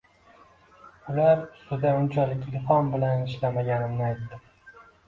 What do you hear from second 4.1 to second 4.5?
aytdim.